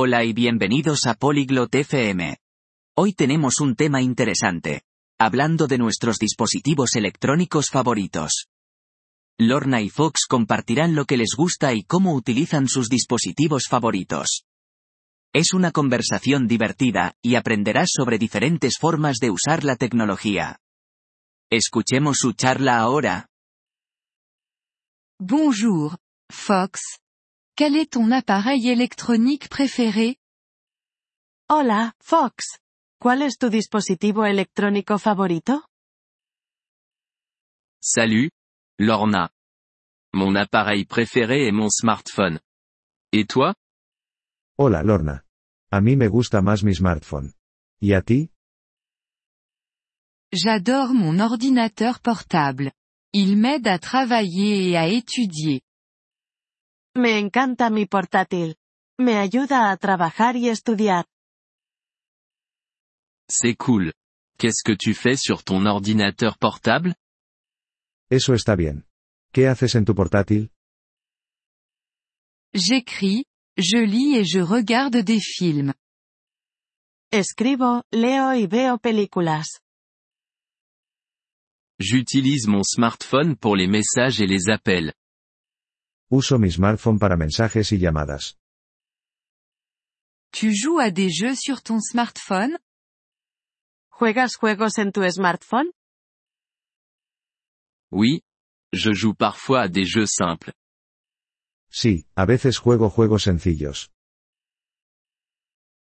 Hola 0.00 0.22
y 0.22 0.32
bienvenidos 0.32 1.06
a 1.06 1.14
Polyglot 1.14 1.74
FM. 1.74 2.36
Hoy 2.96 3.14
tenemos 3.14 3.58
un 3.58 3.74
tema 3.74 4.00
interesante. 4.00 4.82
Hablando 5.18 5.66
de 5.66 5.76
nuestros 5.76 6.18
dispositivos 6.18 6.94
electrónicos 6.94 7.70
favoritos. 7.70 8.46
Lorna 9.40 9.82
y 9.82 9.88
Fox 9.88 10.26
compartirán 10.28 10.94
lo 10.94 11.04
que 11.04 11.16
les 11.16 11.30
gusta 11.36 11.74
y 11.74 11.82
cómo 11.82 12.14
utilizan 12.14 12.68
sus 12.68 12.88
dispositivos 12.88 13.64
favoritos. 13.68 14.44
Es 15.32 15.52
una 15.52 15.72
conversación 15.72 16.46
divertida, 16.46 17.16
y 17.20 17.34
aprenderás 17.34 17.88
sobre 17.92 18.18
diferentes 18.18 18.78
formas 18.78 19.16
de 19.16 19.32
usar 19.32 19.64
la 19.64 19.74
tecnología. 19.74 20.60
Escuchemos 21.50 22.18
su 22.18 22.34
charla 22.34 22.78
ahora. 22.78 23.30
Bonjour, 25.18 25.98
Fox. 26.30 27.00
Quel 27.58 27.74
est 27.74 27.94
ton 27.94 28.12
appareil 28.12 28.68
électronique 28.68 29.48
préféré? 29.48 30.16
Hola, 31.50 31.92
Fox. 32.00 32.60
¿Cuál 33.00 33.22
es 33.22 33.36
tu 33.36 33.50
dispositivo 33.50 34.24
electrónico 34.24 34.96
favorito? 34.96 35.64
Salut, 37.82 38.30
Lorna. 38.78 39.30
Mon 40.14 40.36
appareil 40.36 40.84
préféré 40.84 41.48
est 41.48 41.52
mon 41.52 41.68
smartphone. 41.68 42.38
Et 43.10 43.26
toi? 43.26 43.56
Hola 44.56 44.84
Lorna. 44.84 45.24
A 45.72 45.80
mí 45.80 45.96
me 45.96 46.06
gusta 46.06 46.40
más 46.40 46.62
mi 46.62 46.76
smartphone. 46.76 47.32
¿Y 47.80 47.94
a 47.94 48.02
ti? 48.02 48.30
J'adore 50.32 50.94
mon 50.94 51.18
ordinateur 51.18 51.98
portable. 51.98 52.70
Il 53.12 53.36
m'aide 53.36 53.66
à 53.66 53.80
travailler 53.80 54.70
et 54.70 54.76
à 54.76 54.86
étudier. 54.86 55.62
Me 56.96 57.18
encanta 57.18 57.70
mi 57.70 57.86
portátil. 57.86 58.56
Me 58.98 59.16
ayuda 59.16 59.70
a 59.70 59.76
trabajar 59.76 60.36
y 60.36 60.48
estudiar. 60.48 61.06
C'est 63.28 63.56
cool. 63.56 63.92
Qu'est-ce 64.38 64.62
que 64.64 64.76
tu 64.76 64.94
fais 64.94 65.16
sur 65.16 65.44
ton 65.44 65.66
ordinateur 65.66 66.38
portable? 66.38 66.94
Eso 68.10 68.34
está 68.34 68.56
bien. 68.56 68.86
¿Qué 69.32 69.46
haces 69.46 69.74
en 69.76 69.84
tu 69.84 69.94
portátil? 69.94 70.50
J'écris, 72.54 73.24
je 73.56 73.78
lis 73.78 74.16
et 74.16 74.24
je 74.24 74.40
regarde 74.40 75.02
des 75.04 75.20
films. 75.20 75.74
Escribo, 77.12 77.82
leo 77.92 78.32
y 78.32 78.46
veo 78.46 78.78
películas. 78.78 79.60
J'utilise 81.78 82.48
mon 82.48 82.62
smartphone 82.64 83.36
pour 83.36 83.54
les 83.56 83.68
messages 83.68 84.20
et 84.20 84.26
les 84.26 84.48
appels. 84.48 84.92
Uso 86.10 86.38
mi 86.38 86.50
smartphone 86.50 86.98
para 86.98 87.16
mensajes 87.16 87.70
y 87.72 87.78
llamadas. 87.78 88.38
Tu 90.32 90.54
joues 90.54 90.78
à 90.78 90.90
des 90.90 91.10
jeux 91.10 91.34
sur 91.34 91.62
ton 91.62 91.80
smartphone? 91.80 92.56
¿Juegas 93.98 94.36
juegos 94.40 94.78
en 94.78 94.90
tu 94.90 95.10
smartphone? 95.10 95.70
Oui. 97.90 98.22
Je 98.72 98.92
joue 98.92 99.14
parfois 99.14 99.62
à 99.62 99.68
des 99.68 99.84
jeux 99.84 100.06
simples. 100.06 100.52
Sí, 101.70 102.06
a 102.16 102.24
veces 102.24 102.56
juego 102.56 102.88
juegos 102.88 103.24
sencillos. 103.24 103.88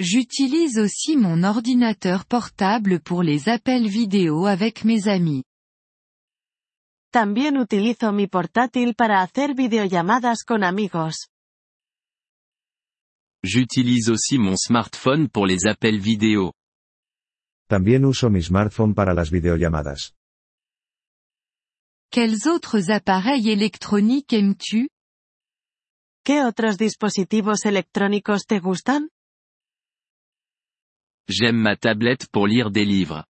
J'utilise 0.00 0.78
aussi 0.78 1.16
mon 1.16 1.42
ordinateur 1.44 2.24
portable 2.24 3.00
pour 3.00 3.22
les 3.22 3.48
appels 3.48 3.88
vidéo 3.88 4.46
avec 4.46 4.84
mes 4.84 5.08
amis. 5.08 5.44
También 7.10 7.56
utilizo 7.56 8.12
mi 8.12 8.26
portátil 8.26 8.94
para 8.94 9.22
hacer 9.22 9.54
videollamadas 9.54 10.44
con 10.44 10.62
amigos. 10.62 11.30
J'utilise 13.42 14.10
aussi 14.10 14.38
mon 14.38 14.56
smartphone 14.58 15.28
pour 15.28 15.46
les 15.46 15.64
appels 15.66 16.02
vidéo. 16.02 16.52
También 17.66 18.04
uso 18.04 18.28
mi 18.28 18.42
smartphone 18.42 18.94
para 18.94 19.14
las 19.14 19.30
videollamadas. 19.30 20.14
Quels 22.10 22.46
autres 22.46 22.90
appareils 22.90 23.46
électroniques 23.46 24.32
aimes-tu 24.38 24.88
¿Qué 26.24 26.42
otros 26.44 26.76
dispositivos 26.76 27.64
electrónicos 27.64 28.44
te 28.46 28.60
gustan? 28.60 29.08
J'aime 31.26 31.62
ma 31.62 31.76
tablette 31.76 32.28
pour 32.30 32.48
lire 32.48 32.70
des 32.70 32.86
livres. 32.86 33.24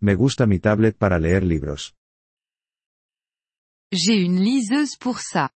Me 0.00 0.14
gusta 0.14 0.46
mi 0.46 0.60
tablet 0.60 0.96
para 0.96 1.18
leer 1.18 1.42
libros. 1.42 1.94
J'ai 3.92 4.22
une 4.22 4.40
liseuse 4.40 4.96
pour 4.96 5.20
ça. 5.20 5.50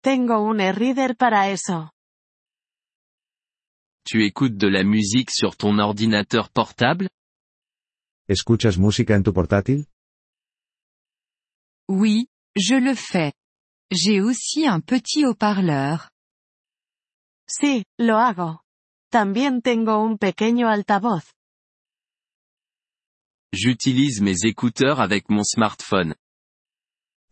Tengo 0.00 0.48
un 0.48 0.60
e-reader 0.60 1.16
para 1.16 1.50
eso. 1.50 1.90
Tu 4.04 4.24
écoutes 4.24 4.56
de 4.56 4.68
la 4.68 4.84
musique 4.84 5.32
sur 5.32 5.56
ton 5.56 5.80
ordinateur 5.80 6.50
portable? 6.50 7.10
¿Escuchas 8.28 8.78
música 8.78 9.16
en 9.16 9.24
tu 9.24 9.32
portátil? 9.32 9.86
Oui, 11.88 12.28
je 12.54 12.76
le 12.76 12.94
fais. 12.94 13.32
J'ai 13.90 14.20
aussi 14.20 14.68
un 14.68 14.80
petit 14.80 15.26
haut-parleur. 15.26 16.10
Sí, 17.48 17.84
lo 17.98 18.18
hago. 18.18 18.60
También 19.10 19.62
tengo 19.62 19.98
un 19.98 20.16
pequeño 20.16 20.68
altavoz. 20.68 21.24
J'utilise 23.52 24.20
mes 24.20 24.44
écouteurs 24.44 25.00
avec 25.00 25.28
mon 25.28 25.42
smartphone. 25.42 26.14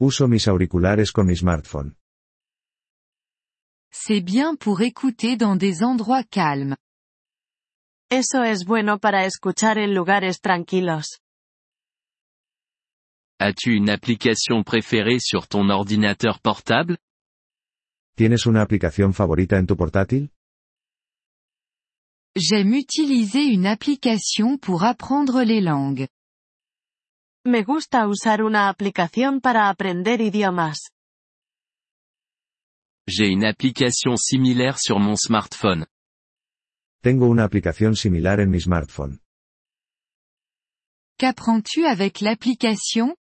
Uso 0.01 0.29
mis 0.29 0.47
auriculares 0.47 1.11
con 1.11 1.27
mi 1.27 1.35
smartphone. 1.35 1.97
C'est 3.91 4.21
bien 4.21 4.55
pour 4.55 4.81
écouter 4.81 5.37
dans 5.37 5.57
des 5.57 5.83
endroits 5.83 6.23
calmes. 6.23 6.77
Eso 8.11 8.45
es 8.45 8.65
bueno 8.65 8.99
para 8.99 9.25
escuchar 9.25 9.77
en 9.77 9.95
lugares 9.95 10.41
tranquilos. 10.41 11.19
As-tu 13.41 13.75
une 13.75 13.91
application 13.91 14.63
préférée 14.63 15.19
sur 15.21 15.49
ton 15.49 15.69
ordinateur 15.71 16.39
portable? 16.41 16.99
¿Tienes 18.17 18.47
una 18.47 18.63
aplicación 18.63 19.13
favorita 19.13 19.59
en 19.59 19.67
tu 19.67 19.77
portátil? 19.77 20.31
J'aime 22.37 22.75
utiliser 22.75 23.45
une 23.47 23.67
application 23.67 24.59
pour 24.59 24.85
apprendre 24.85 25.43
les 25.43 25.61
langues. 25.61 26.07
Me 27.47 27.62
gusta 27.62 28.06
usar 28.09 28.43
una 28.43 28.69
aplicación 28.69 29.41
para 29.41 29.69
aprender 29.69 30.21
idiomas. 30.21 30.91
J'ai 33.06 33.28
une 33.32 33.47
application 33.47 34.16
similaire 34.16 34.76
sur 34.76 34.99
mon 34.99 35.16
smartphone. 35.16 35.87
Tengo 37.00 37.26
una 37.26 37.44
aplicación 37.44 37.94
similar 37.97 38.41
en 38.41 38.50
mi 38.50 38.60
smartphone. 38.60 39.21
Qu'apprends-tu 41.19 41.87
avec 41.87 42.21
l'application 42.21 43.15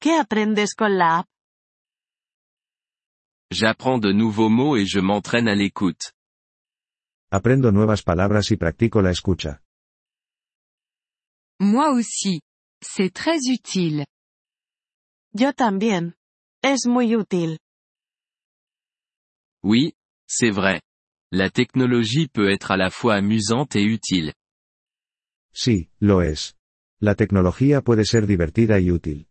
¿Qué 0.00 0.16
aprendes 0.16 0.74
con 0.74 0.96
la 0.96 1.18
app? 1.20 1.26
J'apprends 3.50 3.98
de 3.98 4.12
nouveaux 4.12 4.48
mots 4.48 4.76
et 4.76 4.86
je 4.86 5.00
m'entraîne 5.00 5.48
à 5.48 5.54
l'écoute. 5.54 6.12
Aprendo 7.32 7.72
nuevas 7.72 8.02
palabras 8.02 8.50
y 8.50 8.56
practico 8.56 9.02
la 9.02 9.10
escucha. 9.10 9.60
Moi 11.60 11.90
aussi. 11.90 12.40
C'est 12.82 13.12
très 13.12 13.38
utile. 13.48 14.06
Yo 15.34 15.52
también. 15.52 16.14
Es 16.62 16.86
muy 16.86 17.14
útil. 17.14 17.58
Oui, 19.62 19.94
c'est 20.26 20.50
vrai. 20.50 20.80
La 21.32 21.50
technologie 21.50 22.28
peut 22.28 22.50
être 22.50 22.70
à 22.70 22.76
la 22.76 22.90
fois 22.90 23.16
amusante 23.16 23.76
et 23.76 23.84
utile. 23.84 24.32
Sí, 25.52 25.90
lo 26.00 26.22
es. 26.22 26.54
La 27.00 27.14
tecnología 27.14 27.82
puede 27.82 28.04
ser 28.04 28.26
divertida 28.26 28.78
y 28.80 28.90
útil. 28.90 29.26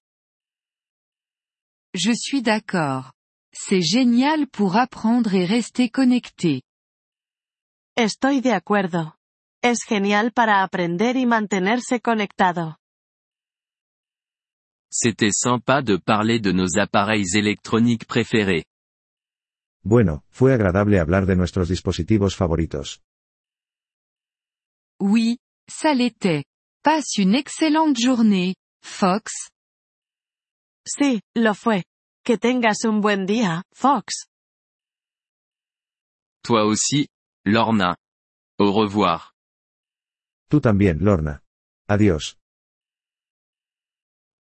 Je 1.93 2.13
suis 2.13 2.41
d'accord. 2.41 3.13
C'est 3.51 3.81
génial 3.81 4.47
pour 4.47 4.75
apprendre 4.75 5.33
et 5.33 5.45
rester 5.45 5.89
connecté. 5.89 6.61
Estoy 7.95 8.41
de 8.41 8.53
acuerdo. 8.53 9.15
Es 9.61 9.83
genial 9.83 10.31
para 10.31 10.63
aprender 10.63 11.17
y 11.17 11.25
mantenerse 11.25 11.99
conectado. 11.99 12.78
C'était 14.91 15.31
sympa 15.31 15.81
de 15.81 15.97
parler 15.97 16.39
de 16.39 16.51
nos 16.51 16.77
appareils 16.79 17.35
électroniques 17.35 18.05
préférés. 18.05 18.65
Bueno, 19.83 20.23
fue 20.29 20.53
agradable 20.53 20.97
hablar 20.97 21.25
de 21.25 21.35
nuestros 21.35 21.69
dispositivos 21.69 22.35
favoritos. 22.35 23.01
Oui, 24.99 25.37
ça 25.69 25.93
l'était. 25.93 26.43
Passe 26.83 27.17
une 27.17 27.35
excellente 27.35 27.97
journée, 27.97 28.55
Fox. 28.83 29.49
Sí, 30.85 31.21
lo 31.35 31.53
fue. 31.53 31.83
Que 32.25 32.37
tengas 32.37 32.83
un 32.83 32.99
buen 32.99 33.25
día, 33.25 33.63
Fox. 33.73 34.25
Toi 36.43 36.65
aussi, 36.65 37.07
Lorna. 37.45 37.95
Au 38.57 38.73
revoir. 38.73 39.33
Tú 40.49 40.59
también, 40.59 40.97
Lorna. 40.99 41.43
Adiós. 41.87 42.38